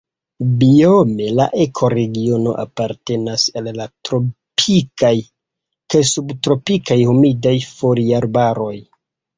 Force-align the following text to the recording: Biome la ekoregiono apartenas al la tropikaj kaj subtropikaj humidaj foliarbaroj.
Biome 0.61 1.27
la 1.39 1.45
ekoregiono 1.65 2.55
apartenas 2.63 3.45
al 3.61 3.71
la 3.83 3.87
tropikaj 4.09 5.15
kaj 5.93 6.05
subtropikaj 6.15 7.03
humidaj 7.13 7.59
foliarbaroj. 7.79 8.77